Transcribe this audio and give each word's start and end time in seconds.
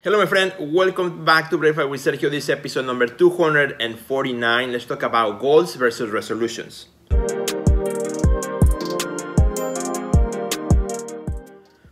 Hello, 0.00 0.16
my 0.16 0.26
friend. 0.26 0.54
Welcome 0.60 1.24
back 1.24 1.50
to 1.50 1.58
Breakfast 1.58 1.88
with 1.88 2.00
Sergio. 2.00 2.30
This 2.30 2.44
is 2.44 2.50
episode 2.50 2.86
number 2.86 3.08
249. 3.08 4.70
Let's 4.70 4.84
talk 4.84 5.02
about 5.02 5.40
goals 5.40 5.74
versus 5.74 6.08
resolutions. 6.10 6.86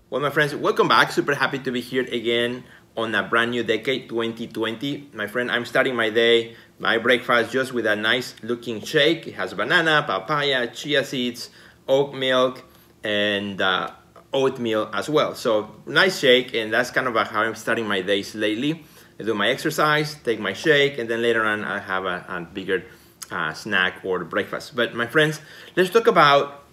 Well, 0.08 0.20
my 0.22 0.30
friends, 0.30 0.54
welcome 0.54 0.86
back. 0.86 1.10
Super 1.10 1.34
happy 1.34 1.58
to 1.58 1.72
be 1.72 1.80
here 1.80 2.04
again 2.04 2.62
on 2.96 3.12
a 3.16 3.24
brand 3.24 3.50
new 3.50 3.64
decade, 3.64 4.08
2020. 4.08 5.10
My 5.12 5.26
friend, 5.26 5.50
I'm 5.50 5.64
starting 5.64 5.96
my 5.96 6.08
day, 6.10 6.54
my 6.78 6.98
breakfast, 6.98 7.50
just 7.50 7.72
with 7.72 7.86
a 7.86 7.96
nice 7.96 8.36
looking 8.40 8.82
shake. 8.82 9.26
It 9.26 9.34
has 9.34 9.52
banana, 9.52 10.04
papaya, 10.06 10.68
chia 10.68 11.04
seeds, 11.04 11.50
oat 11.88 12.14
milk, 12.14 12.62
and 13.02 13.60
uh, 13.60 13.90
oatmeal 14.32 14.90
as 14.92 15.08
well. 15.08 15.34
So 15.34 15.74
nice 15.86 16.18
shake, 16.18 16.54
and 16.54 16.72
that's 16.72 16.90
kind 16.90 17.06
of 17.06 17.14
how 17.28 17.42
I'm 17.42 17.54
starting 17.54 17.86
my 17.86 18.00
days 18.02 18.34
lately. 18.34 18.84
I 19.18 19.22
do 19.22 19.34
my 19.34 19.48
exercise, 19.48 20.14
take 20.22 20.40
my 20.40 20.52
shake, 20.52 20.98
and 20.98 21.08
then 21.08 21.22
later 21.22 21.44
on 21.44 21.64
I 21.64 21.78
have 21.78 22.04
a, 22.04 22.24
a 22.28 22.40
bigger 22.42 22.84
uh, 23.30 23.52
snack 23.54 24.04
or 24.04 24.24
breakfast. 24.24 24.76
But 24.76 24.94
my 24.94 25.06
friends, 25.06 25.40
let's 25.74 25.90
talk 25.90 26.06
about 26.06 26.64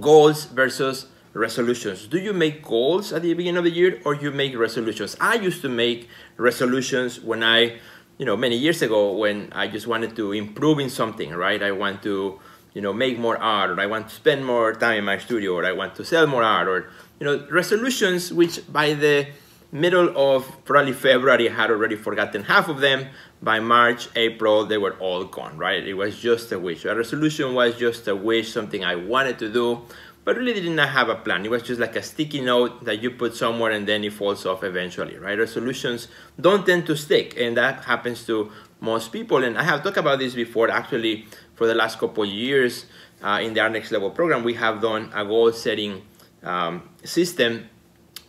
goals 0.00 0.46
versus 0.46 1.06
resolutions. 1.34 2.06
Do 2.06 2.18
you 2.18 2.32
make 2.32 2.62
goals 2.62 3.12
at 3.12 3.22
the 3.22 3.34
beginning 3.34 3.58
of 3.58 3.64
the 3.64 3.70
year 3.70 4.00
or 4.04 4.14
you 4.14 4.30
make 4.30 4.56
resolutions? 4.56 5.16
I 5.20 5.34
used 5.34 5.62
to 5.62 5.68
make 5.68 6.08
resolutions 6.36 7.20
when 7.20 7.42
I, 7.42 7.78
you 8.18 8.24
know, 8.24 8.36
many 8.36 8.56
years 8.56 8.82
ago 8.82 9.12
when 9.12 9.52
I 9.52 9.68
just 9.68 9.86
wanted 9.86 10.16
to 10.16 10.32
improve 10.32 10.78
in 10.78 10.88
something, 10.88 11.32
right? 11.34 11.62
I 11.62 11.72
want 11.72 12.02
to 12.04 12.40
you 12.74 12.82
know, 12.82 12.92
make 12.92 13.18
more 13.18 13.38
art, 13.38 13.70
or 13.70 13.80
I 13.80 13.86
want 13.86 14.08
to 14.08 14.14
spend 14.14 14.44
more 14.44 14.74
time 14.74 14.98
in 14.98 15.04
my 15.04 15.18
studio, 15.18 15.54
or 15.54 15.64
I 15.64 15.72
want 15.72 15.94
to 15.96 16.04
sell 16.04 16.26
more 16.26 16.42
art, 16.42 16.68
or 16.68 16.90
you 17.18 17.24
know, 17.26 17.46
resolutions 17.50 18.32
which 18.32 18.60
by 18.70 18.92
the 18.94 19.28
middle 19.72 20.16
of 20.16 20.64
probably 20.64 20.92
February 20.92 21.50
I 21.50 21.52
had 21.52 21.70
already 21.70 21.96
forgotten 21.96 22.44
half 22.44 22.68
of 22.68 22.80
them. 22.80 23.08
By 23.42 23.60
March, 23.60 24.08
April, 24.16 24.64
they 24.64 24.78
were 24.78 24.94
all 25.00 25.24
gone, 25.24 25.58
right? 25.58 25.86
It 25.86 25.94
was 25.94 26.18
just 26.18 26.50
a 26.52 26.58
wish. 26.58 26.84
A 26.86 26.94
resolution 26.94 27.54
was 27.54 27.76
just 27.76 28.08
a 28.08 28.16
wish, 28.16 28.50
something 28.50 28.82
I 28.84 28.94
wanted 28.94 29.38
to 29.40 29.52
do, 29.52 29.82
but 30.24 30.36
really 30.36 30.54
did 30.54 30.70
not 30.70 30.88
have 30.88 31.10
a 31.10 31.16
plan. 31.16 31.44
It 31.44 31.50
was 31.50 31.62
just 31.62 31.78
like 31.78 31.94
a 31.96 32.02
sticky 32.02 32.40
note 32.40 32.84
that 32.84 33.02
you 33.02 33.10
put 33.10 33.34
somewhere 33.36 33.72
and 33.72 33.86
then 33.86 34.02
it 34.02 34.14
falls 34.14 34.46
off 34.46 34.64
eventually, 34.64 35.18
right? 35.18 35.38
Resolutions 35.38 36.08
don't 36.40 36.64
tend 36.64 36.86
to 36.86 36.96
stick, 36.96 37.38
and 37.38 37.56
that 37.58 37.84
happens 37.84 38.24
to 38.26 38.50
most 38.80 39.12
people. 39.12 39.44
And 39.44 39.58
I 39.58 39.64
have 39.64 39.82
talked 39.82 39.98
about 39.98 40.20
this 40.20 40.34
before 40.34 40.70
actually 40.70 41.26
for 41.54 41.66
the 41.66 41.74
last 41.74 41.98
couple 41.98 42.24
years 42.24 42.86
uh, 43.22 43.40
in 43.42 43.54
the 43.54 43.60
Art 43.60 43.72
Next 43.72 43.90
Level 43.90 44.10
program, 44.10 44.44
we 44.44 44.54
have 44.54 44.80
done 44.80 45.10
a 45.14 45.24
goal 45.24 45.52
setting 45.52 46.02
um, 46.42 46.88
system 47.04 47.68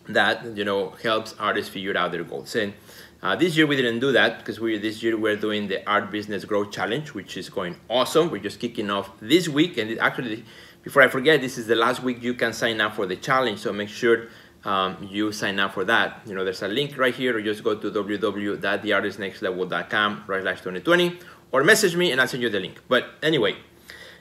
that 0.07 0.55
you 0.55 0.63
know 0.63 0.91
helps 1.03 1.33
artists 1.39 1.69
figure 1.69 1.97
out 1.97 2.11
their 2.11 2.23
goals. 2.23 2.55
And 2.55 2.73
uh, 3.21 3.35
this 3.35 3.57
year 3.57 3.67
we 3.67 3.75
didn't 3.75 3.99
do 3.99 4.11
that 4.11 4.39
because 4.39 4.59
we 4.59 4.77
this 4.77 5.01
year 5.01 5.17
we're 5.17 5.35
doing 5.35 5.67
the 5.67 5.87
Art 5.89 6.11
Business 6.11 6.45
Growth 6.45 6.71
Challenge, 6.71 7.13
which 7.13 7.37
is 7.37 7.49
going 7.49 7.75
awesome. 7.89 8.29
We're 8.29 8.41
just 8.41 8.59
kicking 8.59 8.89
off 8.89 9.11
this 9.19 9.49
week, 9.49 9.77
and 9.77 9.97
actually, 9.99 10.45
before 10.83 11.01
I 11.01 11.07
forget, 11.07 11.41
this 11.41 11.57
is 11.57 11.67
the 11.67 11.75
last 11.75 12.03
week 12.03 12.21
you 12.21 12.35
can 12.35 12.53
sign 12.53 12.79
up 12.81 12.95
for 12.95 13.05
the 13.05 13.15
challenge. 13.15 13.59
So 13.59 13.71
make 13.73 13.89
sure 13.89 14.27
um, 14.63 15.07
you 15.09 15.31
sign 15.31 15.59
up 15.59 15.73
for 15.73 15.83
that. 15.85 16.21
You 16.25 16.35
know, 16.35 16.43
there's 16.43 16.61
a 16.61 16.67
link 16.67 16.97
right 16.97 17.13
here, 17.13 17.37
or 17.37 17.41
just 17.41 17.63
go 17.63 17.75
to 17.75 17.91
www.theartistnextlevel.com 17.91 20.23
right 20.27 20.41
slash 20.41 20.59
2020 20.59 21.19
or 21.55 21.63
message 21.63 21.95
me 21.95 22.11
and 22.11 22.19
I'll 22.19 22.27
send 22.27 22.43
you 22.43 22.49
the 22.49 22.59
link. 22.59 22.81
But 22.89 23.11
anyway, 23.23 23.55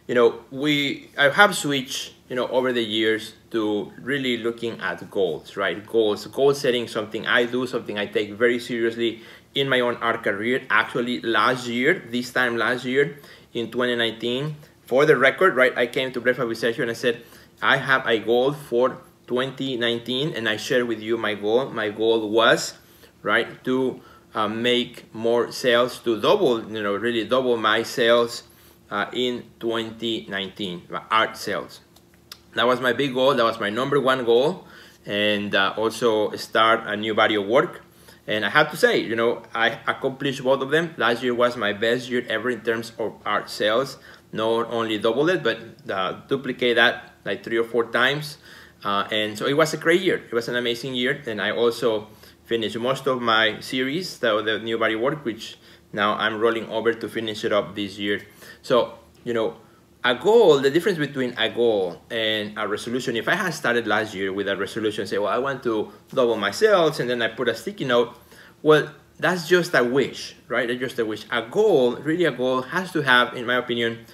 you 0.06 0.14
know, 0.14 0.44
we 0.52 1.10
I 1.18 1.30
have 1.30 1.56
switched, 1.56 2.14
you 2.28 2.36
know, 2.36 2.46
over 2.46 2.72
the 2.72 2.84
years 2.84 3.34
to 3.50 3.90
really 4.00 4.36
looking 4.36 4.80
at 4.80 5.10
goals, 5.10 5.56
right? 5.56 5.84
Goals, 5.84 6.24
goal 6.28 6.54
setting, 6.54 6.86
something 6.86 7.26
I 7.26 7.46
do, 7.46 7.66
something 7.66 7.98
I 7.98 8.06
take 8.06 8.34
very 8.34 8.60
seriously 8.60 9.22
in 9.52 9.68
my 9.68 9.80
own 9.80 9.96
art 9.96 10.22
career. 10.22 10.62
Actually, 10.70 11.22
last 11.22 11.66
year, 11.66 12.04
this 12.08 12.30
time 12.30 12.56
last 12.56 12.84
year 12.84 13.18
in 13.52 13.68
2019, 13.68 14.54
for 14.86 15.04
the 15.04 15.16
record, 15.16 15.56
right, 15.56 15.76
I 15.76 15.88
came 15.88 16.12
to 16.12 16.20
Breakfast 16.20 16.46
with 16.46 16.60
Sergio 16.60 16.82
and 16.82 16.90
I 16.92 16.94
said, 16.94 17.24
I 17.60 17.78
have 17.78 18.06
a 18.06 18.20
goal 18.20 18.52
for 18.52 18.98
2019 19.26 20.36
and 20.36 20.48
I 20.48 20.56
shared 20.56 20.86
with 20.86 21.00
you 21.00 21.16
my 21.16 21.34
goal. 21.34 21.68
My 21.70 21.88
goal 21.88 22.30
was, 22.30 22.74
right, 23.22 23.64
to 23.64 24.00
uh, 24.34 24.48
make 24.48 25.14
more 25.14 25.52
sales 25.52 25.98
to 26.00 26.20
double, 26.20 26.64
you 26.70 26.82
know, 26.82 26.94
really 26.94 27.24
double 27.24 27.56
my 27.56 27.82
sales 27.82 28.42
uh, 28.90 29.06
in 29.12 29.44
2019, 29.60 30.82
art 31.10 31.36
sales. 31.36 31.80
That 32.54 32.66
was 32.66 32.80
my 32.80 32.92
big 32.92 33.14
goal. 33.14 33.34
That 33.34 33.44
was 33.44 33.58
my 33.58 33.70
number 33.70 34.00
one 34.00 34.24
goal. 34.24 34.66
And 35.06 35.54
uh, 35.54 35.74
also 35.76 36.34
start 36.36 36.86
a 36.86 36.96
new 36.96 37.14
body 37.14 37.34
of 37.34 37.46
work. 37.46 37.82
And 38.26 38.44
I 38.44 38.50
have 38.50 38.70
to 38.70 38.76
say, 38.76 39.00
you 39.00 39.16
know, 39.16 39.42
I 39.54 39.78
accomplished 39.86 40.42
both 40.42 40.62
of 40.62 40.70
them. 40.70 40.94
Last 40.96 41.22
year 41.22 41.34
was 41.34 41.56
my 41.56 41.72
best 41.72 42.08
year 42.08 42.24
ever 42.28 42.48
in 42.48 42.62
terms 42.62 42.92
of 42.98 43.12
art 43.26 43.50
sales. 43.50 43.98
Not 44.32 44.70
only 44.70 44.98
double 44.98 45.28
it, 45.28 45.42
but 45.42 45.58
uh, 45.90 46.20
duplicate 46.26 46.76
that 46.76 47.12
like 47.24 47.44
three 47.44 47.58
or 47.58 47.64
four 47.64 47.90
times. 47.90 48.38
Uh, 48.82 49.06
and 49.10 49.36
so 49.36 49.46
it 49.46 49.54
was 49.54 49.74
a 49.74 49.76
great 49.76 50.00
year. 50.00 50.16
It 50.16 50.32
was 50.32 50.48
an 50.48 50.56
amazing 50.56 50.94
year. 50.94 51.22
And 51.26 51.40
I 51.40 51.50
also 51.50 52.08
finished 52.44 52.78
most 52.78 53.06
of 53.06 53.20
my 53.22 53.60
series, 53.60 54.18
the, 54.18 54.42
the 54.42 54.58
new 54.58 54.78
body 54.78 54.96
work, 54.96 55.24
which 55.24 55.56
now 55.92 56.14
I'm 56.14 56.40
rolling 56.40 56.68
over 56.68 56.92
to 56.92 57.08
finish 57.08 57.44
it 57.44 57.52
up 57.52 57.74
this 57.74 57.98
year. 57.98 58.22
So, 58.62 58.98
you 59.24 59.32
know, 59.32 59.56
a 60.04 60.14
goal, 60.14 60.60
the 60.60 60.70
difference 60.70 60.98
between 60.98 61.32
a 61.38 61.48
goal 61.48 62.02
and 62.10 62.58
a 62.58 62.68
resolution, 62.68 63.16
if 63.16 63.26
I 63.26 63.34
had 63.36 63.54
started 63.54 63.86
last 63.86 64.14
year 64.14 64.32
with 64.32 64.48
a 64.48 64.56
resolution, 64.56 65.06
say, 65.06 65.16
well, 65.16 65.32
I 65.32 65.38
want 65.38 65.62
to 65.62 65.92
double 66.12 66.36
my 66.36 66.50
sales, 66.50 67.00
and 67.00 67.08
then 67.08 67.22
I 67.22 67.28
put 67.28 67.48
a 67.48 67.54
sticky 67.54 67.86
note, 67.86 68.14
well, 68.62 68.92
that's 69.18 69.48
just 69.48 69.74
a 69.74 69.82
wish, 69.82 70.36
right? 70.48 70.68
That's 70.68 70.80
just 70.80 70.98
a 70.98 71.06
wish. 71.06 71.24
A 71.30 71.42
goal, 71.42 71.96
really 71.96 72.24
a 72.24 72.32
goal, 72.32 72.62
has 72.62 72.92
to 72.92 73.00
have, 73.00 73.34
in 73.34 73.46
my 73.46 73.56
opinion, 73.56 74.04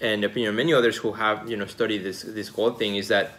and 0.00 0.22
the 0.22 0.26
opinion 0.26 0.50
of 0.50 0.56
many 0.56 0.74
others 0.74 0.96
who 0.96 1.12
have, 1.12 1.48
you 1.48 1.56
know, 1.56 1.66
studied 1.66 1.98
this, 1.98 2.22
this 2.22 2.50
goal 2.50 2.72
thing, 2.72 2.96
is 2.96 3.08
that 3.08 3.38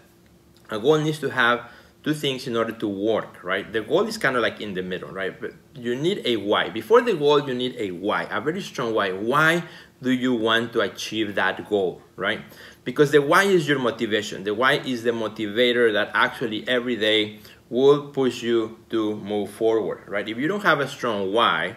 a 0.70 0.80
goal 0.80 0.98
needs 1.00 1.20
to 1.20 1.30
have 1.30 1.70
two 2.04 2.14
things 2.14 2.48
in 2.48 2.56
order 2.56 2.72
to 2.72 2.88
work, 2.88 3.44
right? 3.44 3.72
The 3.72 3.82
goal 3.82 4.08
is 4.08 4.18
kind 4.18 4.36
of 4.36 4.42
like 4.42 4.62
in 4.62 4.74
the 4.74 4.84
middle, 4.84 5.10
right? 5.10 5.40
But 5.40 5.54
you 5.76 5.96
need 5.96 6.22
a 6.26 6.38
why. 6.38 6.70
Before 6.70 7.02
the 7.02 7.14
goal, 7.14 7.48
you 7.48 7.54
need 7.54 7.76
a 7.78 7.92
why, 7.92 8.24
a 8.24 8.40
very 8.40 8.62
strong 8.62 8.94
why. 8.94 9.12
Why 9.12 9.64
do 10.02 10.12
you 10.12 10.34
want 10.34 10.74
to 10.74 10.82
achieve 10.82 11.36
that 11.36 11.70
goal, 11.70 12.02
right? 12.16 12.42
Because 12.84 13.12
the 13.12 13.22
why 13.22 13.44
is 13.44 13.68
your 13.68 13.80
motivation. 13.80 14.44
The 14.44 14.54
why 14.54 14.74
is 14.74 15.04
the 15.04 15.12
motivator 15.12 15.92
that 15.94 16.12
actually 16.14 16.68
every 16.68 16.96
day 16.96 17.40
will 17.70 18.10
push 18.10 18.42
you 18.42 18.78
to 18.90 19.16
move 19.18 19.50
forward, 19.50 20.04
right? 20.08 20.28
If 20.28 20.38
you 20.38 20.48
don't 20.48 20.64
have 20.64 20.80
a 20.80 20.88
strong 20.88 21.34
why, 21.34 21.76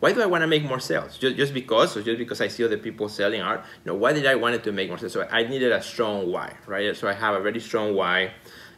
why 0.00 0.12
do 0.12 0.22
I 0.22 0.26
want 0.26 0.42
to 0.42 0.46
make 0.46 0.64
more 0.64 0.80
sales? 0.80 1.18
Just, 1.18 1.36
just 1.36 1.52
because, 1.52 1.96
or 1.96 2.02
just 2.02 2.18
because 2.18 2.40
I 2.40 2.48
see 2.48 2.64
other 2.64 2.78
people 2.78 3.08
selling 3.08 3.40
art? 3.42 3.64
You 3.84 3.92
know, 3.92 3.98
why 3.98 4.12
did 4.12 4.26
I 4.26 4.36
want 4.36 4.62
to 4.62 4.72
make 4.72 4.88
more 4.88 4.98
sales? 4.98 5.12
So 5.12 5.26
I 5.30 5.42
needed 5.44 5.72
a 5.72 5.82
strong 5.82 6.30
why, 6.30 6.54
right? 6.66 6.96
So 6.96 7.08
I 7.08 7.12
have 7.12 7.34
a 7.34 7.40
very 7.40 7.60
strong 7.60 7.94
why 7.94 8.32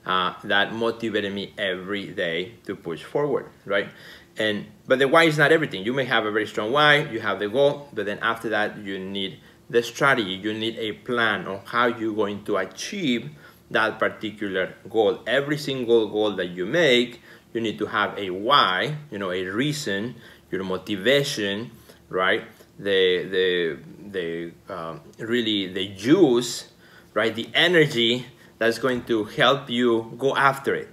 uh, 0.06 0.34
that 0.44 0.72
motivated 0.72 1.32
me 1.32 1.52
every 1.58 2.06
day 2.08 2.54
to 2.64 2.74
push 2.76 3.02
forward, 3.02 3.46
right? 3.64 3.88
And 4.36 4.66
but 4.86 4.98
the 4.98 5.08
why 5.08 5.24
is 5.24 5.38
not 5.38 5.52
everything. 5.52 5.84
You 5.84 5.92
may 5.92 6.04
have 6.04 6.24
a 6.24 6.30
very 6.30 6.46
strong 6.46 6.72
why, 6.72 6.98
you 7.10 7.20
have 7.20 7.38
the 7.38 7.48
goal, 7.48 7.88
but 7.92 8.06
then 8.06 8.18
after 8.20 8.48
that 8.50 8.78
you 8.78 8.98
need 8.98 9.40
the 9.68 9.82
strategy. 9.82 10.30
You 10.30 10.52
need 10.52 10.76
a 10.78 10.92
plan 10.92 11.46
on 11.46 11.60
how 11.64 11.86
you're 11.86 12.14
going 12.14 12.44
to 12.44 12.56
achieve 12.56 13.30
that 13.70 13.98
particular 13.98 14.74
goal. 14.88 15.20
Every 15.26 15.56
single 15.56 16.08
goal 16.08 16.32
that 16.36 16.48
you 16.48 16.66
make, 16.66 17.20
you 17.52 17.60
need 17.60 17.78
to 17.78 17.86
have 17.86 18.18
a 18.18 18.30
why, 18.30 18.96
you 19.10 19.18
know, 19.18 19.30
a 19.30 19.44
reason, 19.44 20.16
your 20.50 20.64
motivation, 20.64 21.70
right? 22.08 22.44
The 22.78 23.28
the 23.30 23.78
the 24.10 24.74
um, 24.74 25.00
really 25.18 25.72
the 25.72 25.88
juice, 25.94 26.70
right? 27.14 27.34
The 27.34 27.48
energy 27.54 28.26
that's 28.60 28.78
going 28.78 29.02
to 29.04 29.24
help 29.24 29.70
you 29.70 30.14
go 30.18 30.36
after 30.36 30.74
it, 30.74 30.88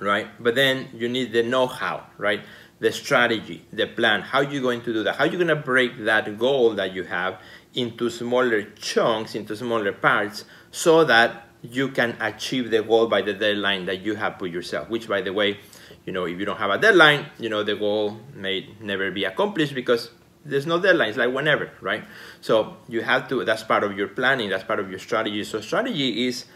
right? 0.00 0.26
But 0.42 0.56
then 0.56 0.88
you 0.92 1.08
need 1.08 1.32
the 1.32 1.44
know-how, 1.44 2.08
right? 2.18 2.40
The 2.80 2.90
strategy, 2.90 3.64
the 3.72 3.86
plan. 3.86 4.22
How 4.22 4.38
are 4.38 4.52
you 4.52 4.60
going 4.60 4.82
to 4.82 4.92
do 4.92 5.04
that? 5.04 5.14
How 5.14 5.24
are 5.24 5.28
you 5.28 5.38
going 5.38 5.46
to 5.46 5.54
break 5.54 6.04
that 6.04 6.36
goal 6.36 6.74
that 6.74 6.92
you 6.92 7.04
have 7.04 7.40
into 7.74 8.10
smaller 8.10 8.62
chunks, 8.72 9.36
into 9.36 9.56
smaller 9.56 9.92
parts, 9.92 10.44
so 10.72 11.04
that 11.04 11.46
you 11.62 11.86
can 11.90 12.16
achieve 12.20 12.72
the 12.72 12.82
goal 12.82 13.06
by 13.06 13.22
the 13.22 13.32
deadline 13.32 13.86
that 13.86 14.00
you 14.00 14.16
have 14.16 14.40
put 14.40 14.50
yourself, 14.50 14.90
which 14.90 15.06
by 15.06 15.22
the 15.22 15.32
way, 15.32 15.60
you 16.04 16.12
know, 16.12 16.24
if 16.24 16.36
you 16.36 16.44
don't 16.44 16.58
have 16.58 16.70
a 16.70 16.78
deadline, 16.78 17.26
you 17.38 17.48
know, 17.48 17.62
the 17.62 17.76
goal 17.76 18.18
may 18.34 18.68
never 18.80 19.12
be 19.12 19.22
accomplished 19.22 19.72
because 19.72 20.10
there's 20.44 20.66
no 20.66 20.80
deadlines 20.80 21.16
like 21.16 21.32
whenever 21.32 21.70
right 21.80 22.02
so 22.40 22.76
you 22.88 23.00
have 23.00 23.28
to 23.28 23.44
that's 23.44 23.62
part 23.62 23.84
of 23.84 23.96
your 23.96 24.08
planning 24.08 24.50
that's 24.50 24.64
part 24.64 24.80
of 24.80 24.90
your 24.90 24.98
strategy 24.98 25.44
so 25.44 25.60
strategy 25.60 26.26
is 26.26 26.46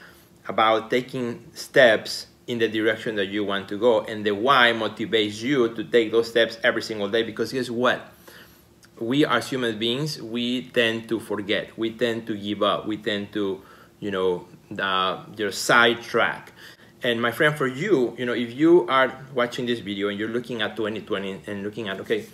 about 0.49 0.91
taking 0.91 1.45
steps 1.53 2.27
in 2.47 2.59
the 2.59 2.69
direction 2.69 3.17
that 3.17 3.27
you 3.27 3.45
want 3.45 3.69
to 3.69 3.79
go 3.79 4.03
and 4.03 4.25
the 4.25 4.33
why 4.33 4.73
motivates 4.73 5.43
you 5.43 5.75
to 5.75 5.83
take 5.85 6.13
those 6.13 6.29
steps 6.29 6.59
every 6.63 6.83
single 6.83 7.09
day 7.09 7.23
because 7.23 7.53
guess 7.53 7.69
what 7.69 8.13
we 9.01 9.27
as 9.27 9.51
human 9.51 9.79
beings 9.79 10.23
we 10.23 10.63
tend 10.69 11.09
to 11.09 11.19
forget 11.19 11.77
we 11.77 11.91
tend 11.91 12.27
to 12.27 12.37
give 12.37 12.63
up 12.63 12.87
we 12.87 12.97
tend 12.97 13.33
to 13.33 13.61
you 13.99 14.11
know 14.11 14.47
uh, 14.79 15.25
just 15.35 15.65
sidetrack 15.65 16.53
And 17.03 17.21
my 17.21 17.31
friend, 17.31 17.57
for 17.57 17.67
you, 17.67 18.17
you 18.19 18.25
know, 18.25 18.33
if 18.33 18.55
you 18.55 18.87
are 18.89 19.13
watching 19.35 19.67
this 19.67 19.81
video 19.81 20.09
and 20.09 20.19
you're 20.19 20.33
looking 20.33 20.63
at 20.63 20.77
2020 20.77 21.43
and 21.47 21.63
looking 21.63 21.89
at, 21.89 22.01
okay, 22.01 22.25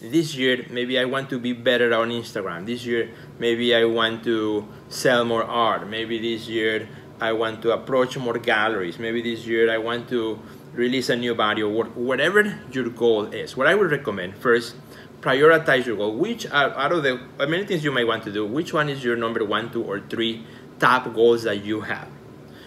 this 0.00 0.34
year 0.34 0.64
maybe 0.70 0.98
I 0.98 1.04
want 1.04 1.28
to 1.30 1.38
be 1.38 1.52
better 1.52 1.92
on 1.92 2.10
Instagram. 2.10 2.64
This 2.64 2.86
year 2.86 3.10
maybe 3.38 3.74
I 3.74 3.84
want 3.84 4.24
to 4.24 4.66
sell 4.88 5.24
more 5.24 5.44
art. 5.44 5.86
Maybe 5.86 6.18
this 6.18 6.48
year 6.48 6.88
I 7.22 7.30
want 7.30 7.62
to 7.62 7.70
approach 7.70 8.18
more 8.18 8.36
galleries. 8.36 8.98
Maybe 8.98 9.22
this 9.22 9.46
year 9.46 9.70
I 9.70 9.78
want 9.78 10.08
to 10.08 10.40
release 10.74 11.08
a 11.08 11.14
new 11.14 11.36
body 11.36 11.62
video, 11.62 11.84
whatever 11.94 12.58
your 12.72 12.88
goal 12.90 13.26
is. 13.26 13.56
What 13.56 13.68
I 13.68 13.76
would 13.76 13.92
recommend 13.92 14.36
first, 14.36 14.74
prioritize 15.20 15.86
your 15.86 15.96
goal. 15.96 16.16
Which 16.16 16.50
out 16.50 16.90
of 16.90 17.04
the 17.04 17.20
uh, 17.38 17.46
many 17.46 17.64
things 17.64 17.84
you 17.84 17.92
may 17.92 18.02
want 18.02 18.24
to 18.24 18.32
do, 18.32 18.44
which 18.44 18.74
one 18.74 18.88
is 18.88 19.04
your 19.04 19.14
number 19.14 19.44
one, 19.44 19.70
two, 19.70 19.84
or 19.84 20.00
three 20.00 20.44
top 20.80 21.14
goals 21.14 21.44
that 21.44 21.64
you 21.64 21.82
have? 21.82 22.08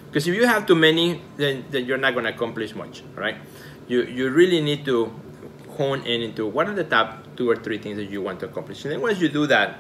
Because 0.08 0.26
if 0.26 0.34
you 0.34 0.48
have 0.48 0.66
too 0.66 0.76
many, 0.76 1.22
then, 1.36 1.66
then 1.70 1.86
you're 1.86 1.98
not 1.98 2.14
going 2.14 2.24
to 2.24 2.32
accomplish 2.32 2.74
much, 2.74 3.04
right? 3.14 3.36
You, 3.90 4.04
you 4.04 4.30
really 4.30 4.62
need 4.62 4.86
to 4.86 5.12
hone 5.76 6.00
in 6.04 6.22
into 6.22 6.48
what 6.48 6.70
are 6.70 6.74
the 6.74 6.86
top 6.86 7.36
two 7.36 7.50
or 7.50 7.58
three 7.58 7.78
things 7.78 7.98
that 7.98 8.06
you 8.10 8.22
want 8.22 8.40
to 8.40 8.46
accomplish. 8.46 8.86
And 8.86 8.94
then 8.94 9.02
once 9.02 9.20
you 9.20 9.28
do 9.28 9.48
that, 9.48 9.80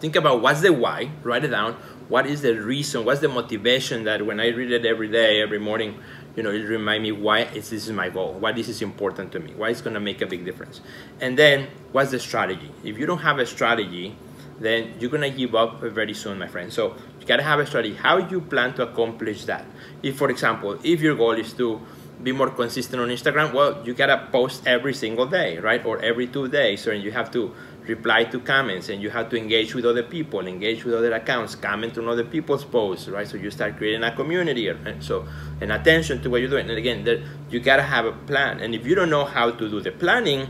think 0.00 0.14
about 0.14 0.42
what's 0.42 0.60
the 0.60 0.74
why, 0.74 1.10
write 1.22 1.44
it 1.44 1.48
down. 1.48 1.78
What 2.08 2.26
is 2.26 2.40
the 2.40 2.54
reason? 2.54 3.04
What's 3.04 3.20
the 3.20 3.28
motivation 3.28 4.04
that 4.04 4.24
when 4.24 4.40
I 4.40 4.48
read 4.48 4.72
it 4.72 4.86
every 4.86 5.08
day, 5.08 5.42
every 5.42 5.58
morning, 5.58 6.00
you 6.36 6.42
know, 6.42 6.50
it 6.50 6.62
remind 6.62 7.02
me 7.02 7.12
why 7.12 7.40
is 7.40 7.68
this 7.68 7.86
is 7.86 7.92
my 7.92 8.08
goal, 8.08 8.32
why 8.32 8.52
this 8.52 8.68
is 8.68 8.80
important 8.80 9.30
to 9.32 9.40
me, 9.40 9.52
why 9.54 9.68
it's 9.68 9.82
gonna 9.82 10.00
make 10.00 10.22
a 10.22 10.26
big 10.26 10.46
difference. 10.46 10.80
And 11.20 11.38
then 11.38 11.68
what's 11.92 12.10
the 12.10 12.18
strategy? 12.18 12.70
If 12.82 12.96
you 12.96 13.04
don't 13.04 13.18
have 13.18 13.38
a 13.38 13.44
strategy, 13.44 14.16
then 14.58 14.94
you're 14.98 15.10
gonna 15.10 15.28
give 15.28 15.54
up 15.54 15.82
very 15.82 16.14
soon, 16.14 16.38
my 16.38 16.48
friend. 16.48 16.72
So 16.72 16.96
you 17.20 17.26
gotta 17.26 17.42
have 17.42 17.60
a 17.60 17.66
strategy. 17.66 17.94
How 17.94 18.16
you 18.16 18.40
plan 18.40 18.72
to 18.74 18.84
accomplish 18.84 19.44
that? 19.44 19.66
If, 20.02 20.16
for 20.16 20.30
example, 20.30 20.78
if 20.82 21.02
your 21.02 21.14
goal 21.14 21.32
is 21.32 21.52
to 21.54 21.78
be 22.22 22.32
more 22.32 22.50
consistent 22.50 23.00
on 23.00 23.08
Instagram, 23.08 23.52
well, 23.54 23.80
you 23.86 23.94
gotta 23.94 24.28
post 24.32 24.66
every 24.66 24.92
single 24.92 25.26
day, 25.26 25.58
right? 25.58 25.84
Or 25.84 26.00
every 26.00 26.26
two 26.26 26.48
days, 26.48 26.86
or 26.86 26.94
you 26.94 27.12
have 27.12 27.30
to 27.32 27.54
reply 27.86 28.24
to 28.24 28.40
comments 28.40 28.88
and 28.90 29.00
you 29.00 29.08
have 29.08 29.30
to 29.30 29.36
engage 29.36 29.74
with 29.74 29.84
other 29.84 30.02
people, 30.02 30.46
engage 30.46 30.84
with 30.84 30.94
other 30.94 31.12
accounts, 31.14 31.54
comment 31.54 31.96
on 31.96 32.08
other 32.08 32.24
people's 32.24 32.64
posts, 32.64 33.08
right? 33.08 33.26
So 33.26 33.36
you 33.36 33.50
start 33.50 33.76
creating 33.76 34.02
a 34.02 34.14
community, 34.14 34.70
so 35.00 35.26
and 35.60 35.72
attention 35.72 36.20
to 36.22 36.30
what 36.30 36.40
you're 36.40 36.50
doing. 36.50 36.68
And 36.68 36.78
again, 36.78 37.04
there, 37.04 37.22
you 37.50 37.60
gotta 37.60 37.82
have 37.82 38.04
a 38.04 38.12
plan. 38.12 38.60
And 38.60 38.74
if 38.74 38.84
you 38.86 38.94
don't 38.94 39.10
know 39.10 39.24
how 39.24 39.50
to 39.50 39.70
do 39.70 39.80
the 39.80 39.92
planning 39.92 40.48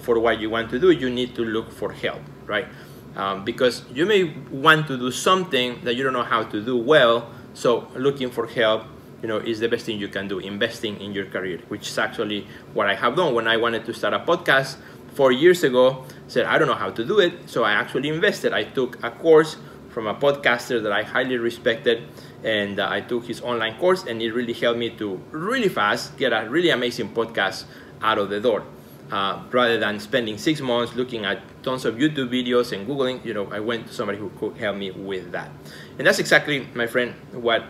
for 0.00 0.18
what 0.18 0.40
you 0.40 0.48
want 0.48 0.70
to 0.70 0.78
do, 0.78 0.90
you 0.90 1.10
need 1.10 1.34
to 1.34 1.42
look 1.42 1.70
for 1.70 1.92
help, 1.92 2.22
right? 2.46 2.66
Um, 3.14 3.44
because 3.44 3.82
you 3.92 4.06
may 4.06 4.24
want 4.50 4.86
to 4.86 4.96
do 4.96 5.10
something 5.10 5.84
that 5.84 5.94
you 5.96 6.04
don't 6.04 6.12
know 6.12 6.22
how 6.22 6.44
to 6.44 6.64
do 6.64 6.78
well. 6.78 7.28
So 7.52 7.88
looking 7.94 8.30
for 8.30 8.46
help 8.46 8.84
you 9.22 9.28
know, 9.28 9.38
is 9.38 9.60
the 9.60 9.68
best 9.68 9.86
thing 9.86 9.98
you 9.98 10.08
can 10.08 10.28
do, 10.28 10.38
investing 10.38 11.00
in 11.00 11.12
your 11.12 11.26
career, 11.26 11.60
which 11.68 11.88
is 11.88 11.98
actually 11.98 12.46
what 12.72 12.86
I 12.86 12.94
have 12.94 13.16
done 13.16 13.34
when 13.34 13.46
I 13.46 13.56
wanted 13.56 13.84
to 13.86 13.94
start 13.94 14.14
a 14.14 14.20
podcast 14.20 14.76
four 15.14 15.32
years 15.32 15.62
ago. 15.64 16.04
Said 16.28 16.46
I 16.46 16.58
don't 16.58 16.68
know 16.68 16.74
how 16.74 16.90
to 16.90 17.04
do 17.04 17.18
it, 17.18 17.48
so 17.48 17.64
I 17.64 17.72
actually 17.72 18.08
invested. 18.08 18.52
I 18.52 18.64
took 18.64 19.02
a 19.02 19.10
course 19.10 19.56
from 19.90 20.06
a 20.06 20.14
podcaster 20.14 20.82
that 20.82 20.92
I 20.92 21.02
highly 21.02 21.36
respected, 21.36 22.04
and 22.44 22.78
uh, 22.78 22.88
I 22.88 23.00
took 23.00 23.26
his 23.26 23.40
online 23.40 23.76
course, 23.78 24.04
and 24.04 24.22
it 24.22 24.32
really 24.32 24.52
helped 24.52 24.78
me 24.78 24.90
to 24.90 25.20
really 25.30 25.68
fast 25.68 26.16
get 26.16 26.32
a 26.32 26.48
really 26.48 26.70
amazing 26.70 27.12
podcast 27.12 27.64
out 28.00 28.18
of 28.18 28.30
the 28.30 28.40
door. 28.40 28.64
Uh, 29.10 29.42
rather 29.50 29.76
than 29.76 29.98
spending 29.98 30.38
six 30.38 30.60
months 30.60 30.94
looking 30.94 31.24
at 31.24 31.42
tons 31.64 31.84
of 31.84 31.96
YouTube 31.96 32.30
videos 32.30 32.70
and 32.70 32.86
Googling, 32.86 33.24
you 33.24 33.34
know, 33.34 33.50
I 33.50 33.58
went 33.58 33.88
to 33.88 33.92
somebody 33.92 34.18
who 34.18 34.30
could 34.38 34.56
help 34.56 34.76
me 34.76 34.92
with 34.92 35.32
that. 35.32 35.50
And 35.98 36.06
that's 36.06 36.20
exactly, 36.20 36.68
my 36.74 36.86
friend, 36.86 37.12
what 37.32 37.64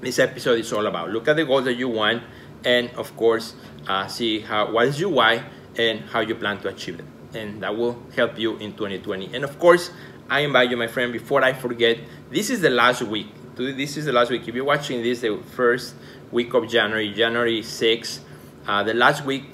this 0.00 0.18
episode 0.18 0.58
is 0.58 0.72
all 0.72 0.86
about. 0.86 1.10
Look 1.10 1.28
at 1.28 1.36
the 1.36 1.44
goals 1.44 1.64
that 1.64 1.74
you 1.74 1.88
want, 1.88 2.22
and 2.64 2.90
of 2.90 3.16
course, 3.16 3.54
uh, 3.86 4.06
see 4.06 4.40
how 4.40 4.72
what 4.72 4.86
is 4.86 5.00
your 5.00 5.10
why 5.10 5.44
and 5.76 6.00
how 6.00 6.20
you 6.20 6.34
plan 6.34 6.60
to 6.60 6.68
achieve 6.68 6.96
them, 6.96 7.08
and 7.34 7.62
that 7.62 7.76
will 7.76 8.00
help 8.16 8.38
you 8.38 8.56
in 8.56 8.72
2020. 8.72 9.34
And 9.34 9.44
of 9.44 9.58
course, 9.58 9.90
I 10.28 10.40
invite 10.40 10.70
you, 10.70 10.76
my 10.76 10.86
friend, 10.86 11.12
before 11.12 11.42
I 11.42 11.52
forget, 11.52 11.98
this 12.30 12.50
is 12.50 12.60
the 12.60 12.70
last 12.70 13.02
week. 13.02 13.28
This 13.56 13.96
is 13.96 14.04
the 14.06 14.12
last 14.12 14.30
week. 14.30 14.46
If 14.46 14.54
you're 14.54 14.64
watching 14.64 15.02
this, 15.02 15.20
the 15.20 15.38
first 15.56 15.94
week 16.30 16.54
of 16.54 16.68
January, 16.68 17.12
January 17.12 17.60
6th, 17.60 18.20
uh, 18.66 18.82
the 18.82 18.94
last 18.94 19.24
week 19.24 19.44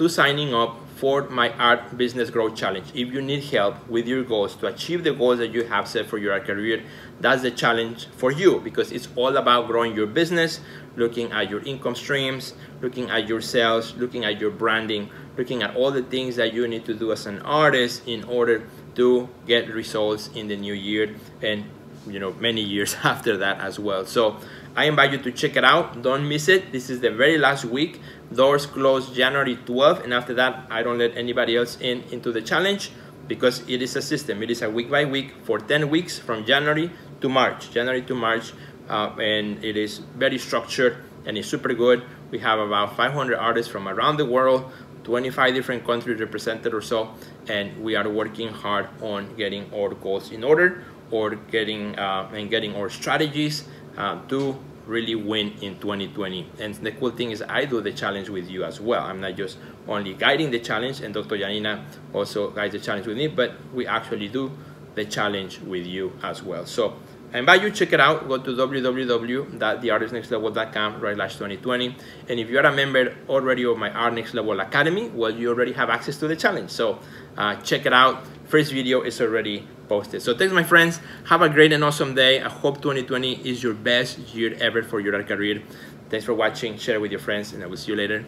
to 0.00 0.08
signing 0.08 0.54
up 0.54 0.78
for 0.96 1.28
my 1.28 1.52
art 1.58 1.98
business 1.98 2.30
growth 2.30 2.56
challenge. 2.56 2.86
If 2.94 3.12
you 3.12 3.20
need 3.20 3.44
help 3.44 3.86
with 3.86 4.08
your 4.08 4.24
goals 4.24 4.56
to 4.56 4.66
achieve 4.68 5.04
the 5.04 5.12
goals 5.12 5.40
that 5.40 5.52
you 5.52 5.64
have 5.64 5.86
set 5.86 6.06
for 6.06 6.16
your 6.16 6.40
career, 6.40 6.82
that's 7.20 7.42
the 7.42 7.50
challenge 7.50 8.06
for 8.16 8.32
you 8.32 8.60
because 8.60 8.92
it's 8.92 9.08
all 9.14 9.36
about 9.36 9.66
growing 9.66 9.94
your 9.94 10.06
business, 10.06 10.60
looking 10.96 11.30
at 11.32 11.50
your 11.50 11.60
income 11.64 11.94
streams, 11.94 12.54
looking 12.80 13.10
at 13.10 13.28
your 13.28 13.42
sales, 13.42 13.94
looking 13.96 14.24
at 14.24 14.40
your 14.40 14.50
branding, 14.50 15.10
looking 15.36 15.62
at 15.62 15.76
all 15.76 15.90
the 15.90 16.02
things 16.02 16.34
that 16.36 16.54
you 16.54 16.66
need 16.66 16.86
to 16.86 16.94
do 16.94 17.12
as 17.12 17.26
an 17.26 17.40
artist 17.42 18.08
in 18.08 18.24
order 18.24 18.66
to 18.94 19.28
get 19.46 19.68
results 19.68 20.30
in 20.34 20.48
the 20.48 20.56
new 20.56 20.72
year 20.72 21.14
and 21.42 21.66
you 22.06 22.18
know 22.18 22.32
many 22.34 22.62
years 22.62 22.96
after 23.04 23.36
that 23.38 23.60
as 23.60 23.78
well. 23.78 24.04
So 24.04 24.38
I 24.76 24.84
invite 24.84 25.12
you 25.12 25.18
to 25.18 25.32
check 25.32 25.56
it 25.56 25.64
out. 25.64 26.02
Don't 26.02 26.28
miss 26.28 26.48
it. 26.48 26.72
This 26.72 26.90
is 26.90 27.00
the 27.00 27.10
very 27.10 27.38
last 27.38 27.64
week. 27.64 28.00
Doors 28.32 28.66
close 28.66 29.10
January 29.10 29.56
12th, 29.56 30.04
and 30.04 30.14
after 30.14 30.34
that, 30.34 30.66
I 30.70 30.82
don't 30.82 30.98
let 30.98 31.16
anybody 31.16 31.56
else 31.56 31.78
in 31.80 32.02
into 32.10 32.32
the 32.32 32.42
challenge 32.42 32.92
because 33.26 33.62
it 33.68 33.82
is 33.82 33.96
a 33.96 34.02
system. 34.02 34.42
It 34.42 34.50
is 34.50 34.62
a 34.62 34.70
week 34.70 34.90
by 34.90 35.04
week 35.04 35.34
for 35.44 35.58
10 35.58 35.90
weeks 35.90 36.18
from 36.18 36.44
January 36.44 36.90
to 37.20 37.28
March. 37.28 37.70
January 37.70 38.02
to 38.02 38.14
March, 38.14 38.52
uh, 38.88 39.10
and 39.20 39.62
it 39.64 39.76
is 39.76 39.98
very 40.16 40.38
structured 40.38 40.96
and 41.26 41.36
it's 41.36 41.48
super 41.48 41.72
good. 41.74 42.02
We 42.30 42.38
have 42.40 42.58
about 42.58 42.96
500 42.96 43.36
artists 43.36 43.70
from 43.70 43.88
around 43.88 44.16
the 44.16 44.24
world, 44.24 44.70
25 45.04 45.54
different 45.54 45.86
countries 45.86 46.20
represented 46.20 46.74
or 46.74 46.80
so, 46.80 47.14
and 47.48 47.82
we 47.82 47.96
are 47.96 48.08
working 48.08 48.48
hard 48.48 48.88
on 49.02 49.34
getting 49.36 49.72
our 49.74 49.90
goals 49.94 50.30
in 50.30 50.44
order 50.44 50.84
or 51.10 51.34
getting 51.34 51.98
uh, 51.98 52.30
and 52.32 52.50
getting 52.50 52.74
our 52.74 52.90
strategies 52.90 53.68
uh, 53.96 54.20
to 54.28 54.58
really 54.86 55.14
win 55.14 55.52
in 55.60 55.78
2020. 55.78 56.50
And 56.58 56.74
the 56.74 56.92
cool 56.92 57.10
thing 57.10 57.30
is 57.30 57.42
I 57.42 57.64
do 57.64 57.80
the 57.80 57.92
challenge 57.92 58.28
with 58.28 58.50
you 58.50 58.64
as 58.64 58.80
well. 58.80 59.02
I'm 59.02 59.20
not 59.20 59.36
just 59.36 59.58
only 59.86 60.14
guiding 60.14 60.50
the 60.50 60.58
challenge 60.58 61.00
and 61.00 61.14
Dr. 61.14 61.38
Janina 61.38 61.84
also 62.12 62.50
guides 62.50 62.72
the 62.72 62.80
challenge 62.80 63.06
with 63.06 63.16
me, 63.16 63.28
but 63.28 63.54
we 63.72 63.86
actually 63.86 64.28
do 64.28 64.50
the 64.94 65.04
challenge 65.04 65.60
with 65.60 65.86
you 65.86 66.12
as 66.22 66.42
well. 66.42 66.66
So 66.66 66.96
I 67.32 67.38
invite 67.38 67.62
you 67.62 67.70
to 67.70 67.76
check 67.76 67.92
it 67.92 68.00
out. 68.00 68.26
Go 68.26 68.38
to 68.38 68.50
www.theartistnextlevel.com 68.50 71.00
right 71.00 71.14
slash 71.14 71.34
2020. 71.34 71.94
And 72.28 72.40
if 72.40 72.50
you're 72.50 72.66
a 72.66 72.74
member 72.74 73.14
already 73.28 73.64
of 73.64 73.78
my 73.78 73.90
Art 73.90 74.14
Next 74.14 74.34
Level 74.34 74.58
Academy, 74.58 75.10
well, 75.10 75.30
you 75.30 75.50
already 75.50 75.70
have 75.72 75.90
access 75.90 76.16
to 76.18 76.26
the 76.26 76.34
challenge. 76.34 76.70
So 76.70 76.98
uh, 77.38 77.54
check 77.56 77.86
it 77.86 77.92
out. 77.92 78.26
First 78.46 78.72
video 78.72 79.02
is 79.02 79.20
already 79.20 79.68
posted. 79.90 80.22
So 80.22 80.36
thanks, 80.38 80.54
my 80.54 80.62
friends. 80.62 81.00
Have 81.26 81.42
a 81.42 81.48
great 81.48 81.72
and 81.72 81.82
awesome 81.82 82.14
day. 82.14 82.40
I 82.40 82.48
hope 82.48 82.80
2020 82.80 83.42
is 83.50 83.60
your 83.60 83.74
best 83.74 84.18
year 84.32 84.56
ever 84.60 84.84
for 84.84 85.00
your 85.00 85.20
career. 85.24 85.62
Thanks 86.08 86.24
for 86.24 86.32
watching. 86.32 86.78
Share 86.78 86.94
it 86.94 87.00
with 87.00 87.10
your 87.10 87.20
friends, 87.20 87.52
and 87.52 87.62
I 87.64 87.66
will 87.66 87.76
see 87.76 87.90
you 87.90 87.96
later. 87.96 88.24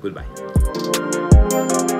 Goodbye. 0.00 1.98